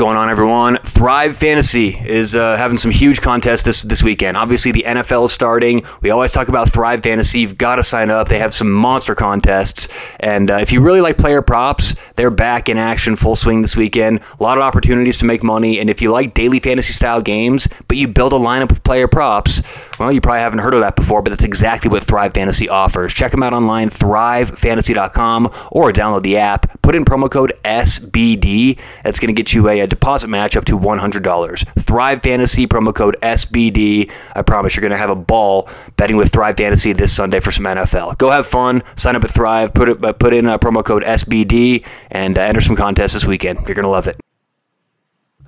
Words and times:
going 0.00 0.16
on, 0.16 0.30
everyone? 0.30 0.78
Thrive 0.78 1.36
Fantasy 1.36 1.88
is 1.88 2.34
uh, 2.34 2.56
having 2.56 2.78
some 2.78 2.90
huge 2.90 3.20
contests 3.20 3.64
this 3.64 3.82
this 3.82 4.02
weekend. 4.02 4.34
Obviously, 4.34 4.72
the 4.72 4.84
NFL 4.86 5.26
is 5.26 5.32
starting. 5.32 5.82
We 6.00 6.08
always 6.08 6.32
talk 6.32 6.48
about 6.48 6.70
Thrive 6.70 7.02
Fantasy. 7.02 7.40
You've 7.40 7.58
got 7.58 7.76
to 7.76 7.82
sign 7.82 8.08
up. 8.08 8.26
They 8.26 8.38
have 8.38 8.54
some 8.54 8.72
monster 8.72 9.14
contests, 9.14 9.88
and 10.20 10.50
uh, 10.50 10.56
if 10.56 10.72
you 10.72 10.80
really 10.80 11.02
like 11.02 11.18
player 11.18 11.42
props, 11.42 11.96
they're 12.16 12.30
back 12.30 12.70
in 12.70 12.78
action, 12.78 13.14
full 13.14 13.36
swing 13.36 13.60
this 13.60 13.76
weekend. 13.76 14.20
A 14.38 14.42
lot 14.42 14.56
of 14.56 14.62
opportunities 14.62 15.18
to 15.18 15.26
make 15.26 15.42
money, 15.42 15.78
and 15.78 15.90
if 15.90 16.00
you 16.00 16.10
like 16.10 16.32
daily 16.32 16.60
fantasy 16.60 16.94
style 16.94 17.20
games, 17.20 17.68
but 17.86 17.98
you 17.98 18.08
build 18.08 18.32
a 18.32 18.36
lineup 18.36 18.70
with 18.70 18.82
player 18.82 19.06
props, 19.06 19.60
well, 20.00 20.10
you 20.10 20.20
probably 20.22 20.40
haven't 20.40 20.60
heard 20.60 20.72
of 20.72 20.80
that 20.80 20.96
before, 20.96 21.20
but 21.20 21.28
that's 21.28 21.44
exactly 21.44 21.90
what 21.90 22.02
Thrive 22.02 22.32
Fantasy 22.32 22.70
offers. 22.70 23.12
Check 23.12 23.32
them 23.32 23.42
out 23.42 23.52
online, 23.52 23.90
thrivefantasy.com, 23.90 25.50
or 25.70 25.92
download 25.92 26.22
the 26.22 26.38
app. 26.38 26.80
Put 26.80 26.94
in 26.94 27.04
promo 27.04 27.30
code 27.30 27.52
SBD. 27.64 28.80
That's 29.04 29.20
going 29.20 29.34
to 29.34 29.34
get 29.34 29.52
you 29.52 29.68
a, 29.68 29.80
a, 29.80 29.86
deposit 29.86 30.28
match 30.28 30.56
up 30.56 30.64
to 30.64 30.78
$100. 30.78 31.82
Thrive 31.82 32.22
Fantasy, 32.22 32.66
promo 32.66 32.94
code 32.94 33.18
SBD. 33.20 34.10
I 34.34 34.40
promise 34.40 34.74
you're 34.74 34.80
going 34.80 34.92
to 34.92 34.96
have 34.96 35.10
a 35.10 35.14
ball 35.14 35.68
betting 35.96 36.16
with 36.16 36.32
Thrive 36.32 36.56
Fantasy 36.56 36.94
this 36.94 37.14
Sunday 37.14 37.40
for 37.40 37.50
some 37.50 37.66
NFL. 37.66 38.16
Go 38.16 38.30
have 38.30 38.46
fun. 38.46 38.82
Sign 38.96 39.16
up 39.16 39.24
at 39.24 39.30
Thrive. 39.30 39.74
Put 39.74 39.90
it, 39.90 40.04
uh, 40.04 40.14
put 40.14 40.32
in 40.32 40.46
a 40.46 40.58
promo 40.58 40.82
code 40.82 41.02
SBD 41.02 41.84
and 42.10 42.38
uh, 42.38 42.42
enter 42.42 42.62
some 42.62 42.74
contests 42.74 43.12
this 43.12 43.26
weekend. 43.26 43.58
You're 43.66 43.74
going 43.74 43.84
to 43.84 43.90
love 43.90 44.06
it. 44.06 44.19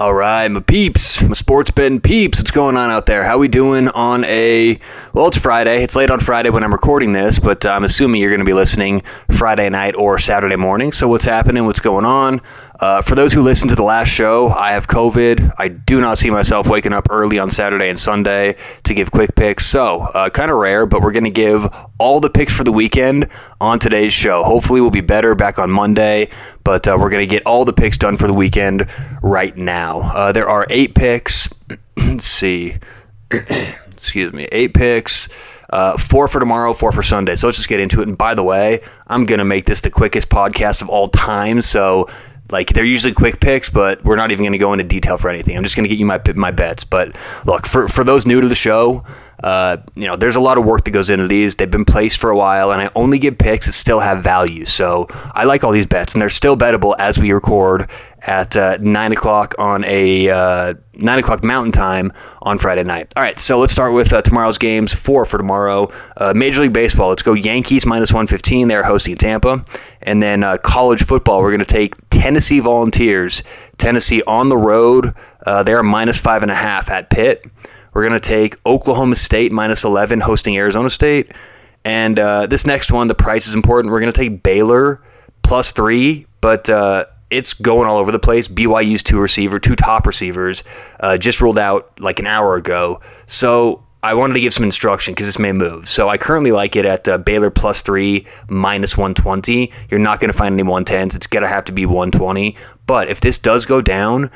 All 0.00 0.14
right, 0.14 0.46
my 0.46 0.60
peeps, 0.60 1.24
my 1.24 1.32
sports 1.32 1.72
betting 1.72 2.00
peeps, 2.00 2.38
what's 2.38 2.52
going 2.52 2.76
on 2.76 2.88
out 2.88 3.06
there? 3.06 3.24
How 3.24 3.36
we 3.36 3.48
doing 3.48 3.88
on 3.88 4.24
a, 4.26 4.78
well, 5.12 5.26
it's 5.26 5.36
Friday. 5.36 5.82
It's 5.82 5.96
late 5.96 6.08
on 6.08 6.20
Friday 6.20 6.50
when 6.50 6.62
I'm 6.62 6.70
recording 6.70 7.10
this, 7.14 7.40
but 7.40 7.66
I'm 7.66 7.82
assuming 7.82 8.20
you're 8.20 8.30
going 8.30 8.38
to 8.38 8.46
be 8.46 8.52
listening 8.52 9.02
Friday 9.32 9.68
night 9.68 9.96
or 9.96 10.16
Saturday 10.20 10.54
morning. 10.54 10.92
So 10.92 11.08
what's 11.08 11.24
happening? 11.24 11.66
What's 11.66 11.80
going 11.80 12.04
on? 12.04 12.40
Uh, 12.80 13.02
for 13.02 13.16
those 13.16 13.32
who 13.32 13.42
listened 13.42 13.70
to 13.70 13.74
the 13.74 13.82
last 13.82 14.08
show, 14.08 14.48
I 14.50 14.70
have 14.70 14.86
COVID. 14.86 15.52
I 15.58 15.68
do 15.68 16.00
not 16.00 16.16
see 16.16 16.30
myself 16.30 16.68
waking 16.68 16.92
up 16.92 17.08
early 17.10 17.38
on 17.38 17.50
Saturday 17.50 17.88
and 17.88 17.98
Sunday 17.98 18.56
to 18.84 18.94
give 18.94 19.10
quick 19.10 19.34
picks. 19.34 19.66
So, 19.66 20.02
uh, 20.02 20.30
kind 20.30 20.50
of 20.50 20.58
rare, 20.58 20.86
but 20.86 21.02
we're 21.02 21.10
going 21.10 21.24
to 21.24 21.30
give 21.30 21.66
all 21.98 22.20
the 22.20 22.30
picks 22.30 22.52
for 22.52 22.62
the 22.62 22.70
weekend 22.70 23.28
on 23.60 23.80
today's 23.80 24.12
show. 24.12 24.44
Hopefully, 24.44 24.80
we'll 24.80 24.90
be 24.90 25.00
better 25.00 25.34
back 25.34 25.58
on 25.58 25.70
Monday, 25.70 26.30
but 26.62 26.86
uh, 26.86 26.96
we're 26.98 27.10
going 27.10 27.26
to 27.26 27.30
get 27.30 27.42
all 27.46 27.64
the 27.64 27.72
picks 27.72 27.98
done 27.98 28.16
for 28.16 28.28
the 28.28 28.34
weekend 28.34 28.86
right 29.22 29.56
now. 29.56 30.00
Uh, 30.00 30.30
there 30.30 30.48
are 30.48 30.64
eight 30.70 30.94
picks. 30.94 31.48
Let's 31.96 32.26
see. 32.26 32.76
Excuse 33.30 34.32
me. 34.32 34.46
Eight 34.52 34.72
picks. 34.72 35.28
Uh, 35.70 35.96
four 35.98 36.28
for 36.28 36.38
tomorrow, 36.38 36.72
four 36.72 36.92
for 36.92 37.02
Sunday. 37.02 37.36
So 37.36 37.46
let's 37.46 37.58
just 37.58 37.68
get 37.68 37.78
into 37.78 38.00
it. 38.00 38.08
And 38.08 38.16
by 38.16 38.34
the 38.34 38.42
way, 38.42 38.80
I'm 39.06 39.26
going 39.26 39.38
to 39.38 39.44
make 39.44 39.66
this 39.66 39.82
the 39.82 39.90
quickest 39.90 40.30
podcast 40.30 40.80
of 40.80 40.88
all 40.88 41.08
time. 41.08 41.60
So 41.60 42.08
like 42.50 42.72
they're 42.72 42.84
usually 42.84 43.12
quick 43.12 43.40
picks, 43.40 43.68
but 43.70 44.02
we're 44.04 44.16
not 44.16 44.30
even 44.30 44.44
going 44.44 44.52
to 44.52 44.58
go 44.58 44.72
into 44.72 44.84
detail 44.84 45.18
for 45.18 45.28
anything. 45.28 45.56
I'm 45.56 45.62
just 45.62 45.76
going 45.76 45.84
to 45.84 45.88
get 45.88 45.98
you 45.98 46.06
my 46.06 46.20
my 46.34 46.50
bets. 46.50 46.84
But 46.84 47.16
look, 47.44 47.66
for 47.66 47.88
for 47.88 48.04
those 48.04 48.26
new 48.26 48.40
to 48.40 48.48
the 48.48 48.54
show, 48.54 49.04
uh, 49.42 49.76
you 49.94 50.06
know, 50.06 50.16
there's 50.16 50.36
a 50.36 50.40
lot 50.40 50.58
of 50.58 50.64
work 50.64 50.84
that 50.84 50.90
goes 50.90 51.10
into 51.10 51.28
these. 51.28 51.56
They've 51.56 51.70
been 51.70 51.84
placed 51.84 52.20
for 52.20 52.30
a 52.30 52.36
while, 52.36 52.72
and 52.72 52.82
I 52.82 52.90
only 52.96 53.18
give 53.18 53.38
picks 53.38 53.66
that 53.66 53.72
still 53.72 54.00
have 54.00 54.22
value. 54.22 54.64
So 54.64 55.06
I 55.10 55.44
like 55.44 55.62
all 55.62 55.70
these 55.70 55.86
bets, 55.86 56.14
and 56.14 56.20
they're 56.20 56.28
still 56.28 56.56
bettable 56.56 56.94
as 56.98 57.18
we 57.18 57.30
record 57.32 57.88
at 58.22 58.56
uh, 58.56 58.78
nine 58.80 59.12
o'clock 59.12 59.54
on 59.58 59.84
a 59.84 60.28
uh, 60.28 60.74
nine 60.94 61.20
o'clock 61.20 61.44
Mountain 61.44 61.70
Time 61.70 62.12
on 62.42 62.58
Friday 62.58 62.82
night. 62.82 63.12
All 63.16 63.22
right, 63.22 63.38
so 63.38 63.60
let's 63.60 63.72
start 63.72 63.92
with 63.92 64.12
uh, 64.12 64.22
tomorrow's 64.22 64.58
games. 64.58 64.92
Four 64.92 65.24
for 65.24 65.38
tomorrow. 65.38 65.88
Uh, 66.16 66.32
Major 66.34 66.62
League 66.62 66.72
Baseball. 66.72 67.10
Let's 67.10 67.22
go 67.22 67.34
Yankees 67.34 67.86
minus 67.86 68.12
one 68.12 68.26
fifteen. 68.26 68.66
They're 68.66 68.82
hosting 68.82 69.16
Tampa, 69.16 69.64
and 70.02 70.20
then 70.20 70.42
uh, 70.42 70.56
college 70.58 71.04
football. 71.04 71.42
We're 71.42 71.50
going 71.50 71.60
to 71.60 71.64
take 71.64 71.94
Tennessee 72.10 72.58
Volunteers. 72.58 73.44
Tennessee 73.76 74.22
on 74.26 74.48
the 74.48 74.56
road. 74.56 75.14
they're 75.46 75.84
minus 75.84 76.18
five 76.18 76.42
and 76.42 76.50
a 76.50 76.56
half 76.56 76.90
at 76.90 77.10
Pitt. 77.10 77.44
We're 77.92 78.02
going 78.02 78.20
to 78.20 78.20
take 78.20 78.56
Oklahoma 78.66 79.16
State 79.16 79.52
minus 79.52 79.84
11 79.84 80.20
hosting 80.20 80.56
Arizona 80.56 80.90
State. 80.90 81.32
And 81.84 82.18
uh, 82.18 82.46
this 82.46 82.66
next 82.66 82.92
one, 82.92 83.08
the 83.08 83.14
price 83.14 83.46
is 83.46 83.54
important. 83.54 83.92
We're 83.92 84.00
going 84.00 84.12
to 84.12 84.20
take 84.20 84.42
Baylor 84.42 85.02
plus 85.42 85.72
three, 85.72 86.26
but 86.40 86.68
uh, 86.68 87.06
it's 87.30 87.54
going 87.54 87.88
all 87.88 87.98
over 87.98 88.12
the 88.12 88.18
place. 88.18 88.48
BYU's 88.48 89.02
two 89.02 89.20
receiver, 89.20 89.58
two 89.58 89.76
top 89.76 90.06
receivers, 90.06 90.64
uh, 91.00 91.18
just 91.18 91.40
ruled 91.40 91.58
out 91.58 91.98
like 92.00 92.18
an 92.18 92.26
hour 92.26 92.56
ago. 92.56 93.00
So 93.26 93.84
I 94.02 94.14
wanted 94.14 94.34
to 94.34 94.40
give 94.40 94.52
some 94.52 94.64
instruction 94.64 95.12
because 95.12 95.26
this 95.26 95.38
may 95.38 95.52
move. 95.52 95.88
So 95.88 96.08
I 96.08 96.18
currently 96.18 96.52
like 96.52 96.76
it 96.76 96.84
at 96.84 97.08
uh, 97.08 97.18
Baylor 97.18 97.50
plus 97.50 97.82
three 97.82 98.26
minus 98.48 98.96
120. 98.96 99.72
You're 99.90 100.00
not 100.00 100.20
going 100.20 100.30
to 100.30 100.36
find 100.36 100.58
any 100.58 100.68
110s. 100.68 101.16
It's 101.16 101.26
going 101.26 101.42
to 101.42 101.48
have 101.48 101.64
to 101.66 101.72
be 101.72 101.84
120. 101.84 102.56
But 102.86 103.08
if 103.08 103.20
this 103.20 103.38
does 103.38 103.66
go 103.66 103.82
down, 103.82 104.30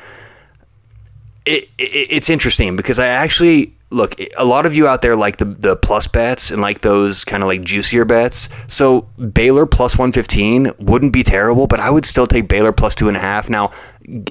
it, 1.45 1.69
it, 1.77 2.07
it's 2.09 2.29
interesting 2.29 2.75
because 2.75 2.99
I 2.99 3.07
actually 3.07 3.75
look 3.93 4.15
a 4.37 4.43
lot 4.43 4.65
of 4.65 4.73
you 4.73 4.87
out 4.87 5.03
there 5.03 5.15
like 5.15 5.37
the 5.37 5.45
the 5.45 5.75
plus 5.75 6.07
bets 6.07 6.49
and 6.49 6.61
like 6.61 6.81
those 6.81 7.23
kind 7.23 7.43
of 7.43 7.47
like 7.47 7.63
juicier 7.63 8.05
bets. 8.05 8.49
So 8.67 9.01
Baylor 9.33 9.65
plus 9.65 9.97
one 9.97 10.11
fifteen 10.11 10.71
wouldn't 10.79 11.13
be 11.13 11.23
terrible, 11.23 11.67
but 11.67 11.79
I 11.79 11.89
would 11.89 12.05
still 12.05 12.27
take 12.27 12.47
Baylor 12.47 12.71
plus 12.71 12.95
two 12.95 13.07
and 13.07 13.15
a 13.15 13.19
half. 13.19 13.49
Now 13.49 13.71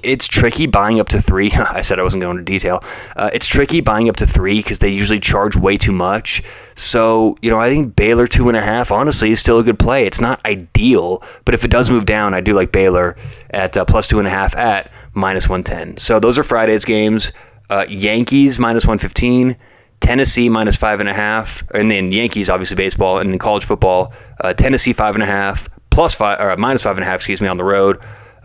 it's 0.02 0.28
tricky 0.28 0.66
buying 0.66 1.00
up 1.00 1.08
to 1.08 1.20
three. 1.22 1.50
I 1.52 1.80
said 1.80 1.98
I 1.98 2.02
wasn't 2.02 2.22
going 2.22 2.38
into 2.38 2.50
detail. 2.50 2.80
Uh, 3.16 3.30
it's 3.32 3.46
tricky 3.46 3.80
buying 3.80 4.08
up 4.08 4.16
to 4.16 4.26
three 4.26 4.58
because 4.58 4.80
they 4.80 4.88
usually 4.88 5.20
charge 5.20 5.56
way 5.56 5.78
too 5.78 5.92
much. 5.92 6.42
So, 6.74 7.36
you 7.42 7.50
know, 7.50 7.58
I 7.58 7.70
think 7.70 7.96
Baylor 7.96 8.26
two 8.26 8.48
and 8.48 8.56
a 8.56 8.62
half, 8.62 8.90
honestly, 8.90 9.30
is 9.30 9.40
still 9.40 9.58
a 9.58 9.62
good 9.62 9.78
play. 9.78 10.06
It's 10.06 10.20
not 10.20 10.44
ideal, 10.44 11.22
but 11.44 11.54
if 11.54 11.64
it 11.64 11.70
does 11.70 11.90
move 11.90 12.06
down, 12.06 12.34
I 12.34 12.40
do 12.40 12.52
like 12.54 12.72
Baylor 12.72 13.16
at 13.50 13.76
uh, 13.76 13.84
plus 13.84 14.08
two 14.08 14.18
and 14.18 14.26
a 14.26 14.30
half 14.30 14.56
at 14.56 14.90
minus 15.14 15.48
110. 15.48 15.98
So 15.98 16.20
those 16.20 16.38
are 16.38 16.42
Friday's 16.42 16.84
games. 16.84 17.32
Uh, 17.70 17.86
Yankees 17.88 18.58
minus 18.58 18.84
115. 18.84 19.56
Tennessee 20.00 20.48
minus 20.48 20.76
five 20.76 20.98
and 20.98 21.08
a 21.08 21.12
half, 21.12 21.62
and 21.74 21.88
then 21.88 22.10
Yankees 22.10 22.50
obviously 22.50 22.74
baseball, 22.74 23.18
and 23.18 23.30
then 23.30 23.38
college 23.38 23.64
football. 23.64 24.12
Uh, 24.40 24.52
Tennessee 24.52 24.92
five 24.92 25.14
and 25.14 25.22
a 25.22 25.26
half 25.26 25.68
plus 25.90 26.12
five 26.12 26.40
or 26.40 26.56
minus 26.56 26.82
five 26.82 26.96
and 26.96 27.04
a 27.04 27.06
half, 27.06 27.16
excuse 27.16 27.40
me, 27.40 27.46
on 27.46 27.56
the 27.56 27.64
road. 27.64 27.98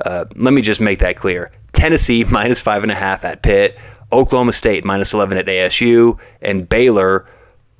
Uh, 0.06 0.26
let 0.36 0.54
me 0.54 0.62
just 0.62 0.80
make 0.80 1.00
that 1.00 1.16
clear. 1.16 1.52
Tennessee 1.74 2.24
minus 2.30 2.62
five 2.62 2.84
and 2.84 2.92
a 2.92 2.96
half 2.96 3.26
at 3.26 3.42
Pitt, 3.42 3.76
Oklahoma 4.12 4.54
State 4.54 4.86
minus 4.86 5.14
11 5.14 5.38
at 5.38 5.48
ASU, 5.48 6.20
and 6.42 6.70
Baylor 6.70 7.28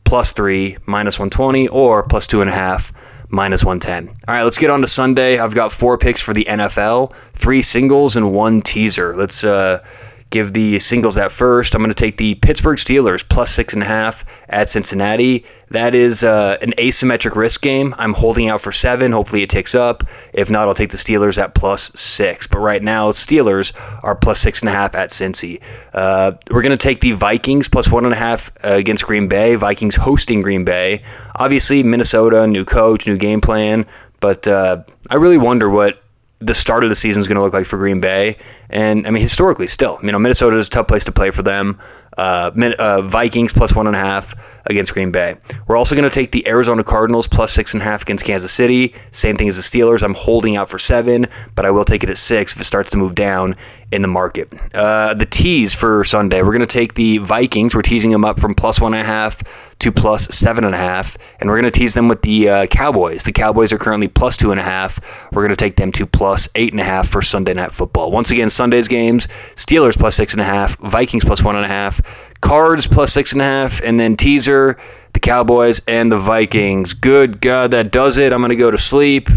plus 0.06 0.34
three 0.34 0.78
minus 0.88 1.20
120 1.20 1.68
or 1.68 2.02
plus 2.02 2.26
two 2.26 2.42
and 2.42 2.50
a 2.50 2.54
half 2.54 2.92
minus 3.30 3.64
110. 3.64 4.08
All 4.08 4.36
right, 4.36 4.44
let's 4.44 4.58
get 4.58 4.70
on 4.70 4.82
to 4.82 4.88
Sunday. 4.88 5.40
I've 5.40 5.56
got 5.56 5.72
four 5.72 5.98
picks 5.98 6.22
for 6.22 6.34
the 6.34 6.46
NFL, 6.46 7.14
three 7.34 7.62
singles 7.62 8.16
and 8.16 8.32
one 8.34 8.62
teaser. 8.62 9.16
Let's 9.16 9.44
uh, 9.44 9.84
give 10.30 10.54
the 10.54 10.80
singles 10.80 11.18
at 11.18 11.32
first. 11.32 11.74
I'm 11.74 11.82
going 11.82 11.90
to 11.90 11.96
take 11.96 12.18
the 12.18 12.36
Pittsburgh 12.36 12.78
Steelers 12.78 13.28
plus 13.28 13.52
six 13.52 13.74
and 13.74 13.84
a 13.84 13.86
half 13.86 14.26
at 14.50 14.70
Cincinnati. 14.70 15.46
That 15.70 15.96
is 15.96 16.24
uh, 16.24 16.58
an 16.62 16.72
asymmetric 16.78 17.36
risk 17.36 17.62
game. 17.62 17.94
I'm 17.98 18.14
holding 18.14 18.50
out 18.50 18.62
for 18.62 18.72
seven. 18.72 19.12
Hopefully 19.12 19.44
it 19.44 19.50
ticks 19.50 19.76
up. 19.76 20.04
If 20.34 20.50
not, 20.50 20.68
I'll 20.68 20.74
take 20.74 20.92
the 20.92 20.98
Steelers 20.98 21.38
at 21.38 21.56
plus 21.56 21.92
six. 22.00 22.48
But 22.48 22.60
right 22.60 22.82
now, 22.82 23.12
Steelers 23.12 23.74
are 24.04 24.16
plus 24.16 24.40
six 24.40 24.62
and 24.62 24.70
a 24.70 24.72
half 24.72 24.96
at 24.96 25.10
Cincy. 25.10 25.62
Uh, 25.94 26.34
we're 26.52 26.62
going 26.62 26.72
to 26.72 26.78
take 26.78 27.02
the 27.02 27.12
Vikings 27.12 27.68
plus 27.68 27.92
one 27.92 28.06
and 28.06 28.14
a 28.14 28.18
half 28.18 28.50
uh, 28.64 28.72
against 28.74 29.06
Green 29.06 29.28
Bay. 29.28 29.56
Vikings 29.56 29.96
hosting 29.96 30.42
Green 30.42 30.64
Bay. 30.64 31.04
Obviously, 31.36 31.84
Minnesota, 31.84 32.48
new 32.48 32.66
coach, 32.66 33.08
new 33.08 33.18
game 33.18 33.42
plan. 33.42 33.86
But 34.20 34.48
uh, 34.48 34.84
I 35.10 35.16
really 35.16 35.38
wonder 35.38 35.70
what 35.70 36.02
the 36.40 36.54
start 36.54 36.84
of 36.84 36.90
the 36.90 36.96
season 36.96 37.22
is 37.22 37.28
going 37.28 37.36
to 37.36 37.42
look 37.42 37.54
like 37.54 37.66
for 37.66 37.78
Green 37.78 38.00
Bay. 38.00 38.38
And 38.70 39.08
I 39.08 39.12
mean, 39.12 39.22
historically, 39.22 39.68
still, 39.68 40.00
you 40.04 40.12
know, 40.12 40.20
Minnesota 40.20 40.58
is 40.58 40.68
a 40.68 40.70
tough 40.70 40.88
place 40.88 41.04
to 41.06 41.12
play 41.12 41.32
for 41.32 41.42
them. 41.42 41.80
Uh, 42.18 42.52
uh, 42.80 43.02
Vikings 43.02 43.54
plus 43.54 43.76
one 43.76 43.88
and 43.88 43.96
a 43.96 44.00
half 44.00 44.34
against 44.70 44.94
Green 44.94 45.12
Bay. 45.12 45.36
We're 45.68 45.78
also 45.78 45.96
going 45.96 46.10
to 46.10 46.14
take 46.14 46.32
the 46.32 46.48
Arizona 46.48 46.84
Cardinals 46.84 47.28
plus 47.28 47.52
six 47.52 47.74
and 47.74 47.82
a 47.82 47.86
half 47.86 48.04
against 48.04 48.26
Kansas 48.26 48.52
City. 48.52 48.94
Same 49.12 49.36
thing 49.36 49.48
as 49.48 49.56
the 49.58 49.64
Steelers. 49.64 50.04
I'm 50.04 50.14
holding 50.14 50.56
out 50.56 50.70
for 50.70 50.80
seven, 50.80 51.28
but 51.56 51.66
I 51.66 51.72
will 51.72 51.86
take 51.86 52.04
it 52.04 52.10
at 52.10 52.18
six 52.18 52.54
if 52.54 52.62
it 52.62 52.66
starts 52.66 52.92
to 52.92 52.98
move 52.98 53.16
down 53.16 53.56
in 53.92 54.02
the 54.02 54.08
market. 54.08 54.52
Uh, 54.74 55.14
the 55.14 55.26
tease 55.26 55.74
for 55.74 56.04
Sunday, 56.04 56.42
we're 56.42 56.52
going 56.52 56.60
to 56.60 56.66
take 56.66 56.96
the 56.96 57.20
Vikings. 57.20 57.74
We're 57.74 57.82
teasing 57.82 58.12
them 58.12 58.26
up 58.26 58.40
from 58.40 58.54
plus 58.54 58.82
one 58.82 58.94
and 58.94 59.02
a 59.02 59.06
half 59.06 59.42
to 59.80 59.92
plus 59.92 60.28
seven 60.36 60.64
and 60.66 60.76
a 60.76 60.78
half, 60.78 61.18
and 61.40 61.50
we're 61.50 61.56
going 61.62 61.72
to 61.72 61.80
tease 61.80 61.94
them 61.94 62.08
with 62.08 62.22
the 62.22 62.50
uh, 62.50 62.66
Cowboys. 62.68 63.24
The 63.24 63.32
Cowboys 63.32 63.72
are 63.72 63.78
currently 63.78 64.08
plus 64.08 64.36
two 64.36 64.52
and 64.52 64.60
a 64.60 64.64
half. 64.64 65.00
We're 65.32 65.44
going 65.44 65.56
to 65.56 65.56
take 65.56 65.78
them 65.78 65.92
to 65.94 66.06
plus 66.06 66.50
eight 66.56 66.74
and 66.74 66.82
a 66.82 66.84
half 66.84 67.08
for 67.08 67.22
Sunday 67.22 67.54
Night 67.54 67.72
Football. 67.72 68.12
Once 68.12 68.32
again, 68.32 68.50
Sunday's 68.50 68.88
games: 68.88 69.28
Steelers 69.56 69.98
plus 69.98 70.16
six 70.16 70.34
and 70.34 70.42
a 70.42 70.46
half, 70.46 70.78
Vikings 70.80 71.24
plus 71.24 71.44
one 71.44 71.56
and 71.56 71.64
a 71.64 71.70
half, 71.70 72.02
Cards 72.48 72.88
plus 72.88 73.12
six 73.12 73.34
and 73.34 73.42
a 73.42 73.44
half, 73.44 73.82
and 73.82 74.00
then 74.00 74.16
teaser 74.16 74.78
the 75.12 75.20
Cowboys 75.20 75.82
and 75.86 76.10
the 76.10 76.18
Vikings. 76.18 76.94
Good 76.94 77.42
God, 77.42 77.72
that 77.72 77.92
does 77.92 78.18
it. 78.18 78.32
I'm 78.32 78.40
going 78.40 78.52
to 78.52 78.56
go 78.56 78.72
to 78.72 78.78
sleep 78.78 79.28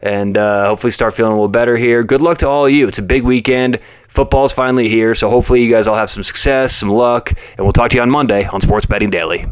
and 0.00 0.38
uh, 0.38 0.68
hopefully 0.68 0.92
start 0.92 1.12
feeling 1.12 1.32
a 1.32 1.34
little 1.34 1.48
better 1.48 1.76
here. 1.76 2.04
Good 2.04 2.22
luck 2.22 2.38
to 2.38 2.48
all 2.48 2.66
of 2.66 2.70
you. 2.70 2.86
It's 2.86 3.00
a 3.00 3.02
big 3.02 3.24
weekend. 3.24 3.80
Football's 4.06 4.52
finally 4.52 4.88
here, 4.88 5.12
so 5.16 5.28
hopefully 5.28 5.60
you 5.60 5.72
guys 5.72 5.88
all 5.88 5.96
have 5.96 6.08
some 6.08 6.22
success, 6.22 6.72
some 6.72 6.88
luck, 6.88 7.30
and 7.30 7.66
we'll 7.66 7.72
talk 7.72 7.90
to 7.90 7.96
you 7.96 8.02
on 8.02 8.10
Monday 8.10 8.44
on 8.44 8.60
Sports 8.60 8.86
Betting 8.86 9.10
Daily. 9.10 9.44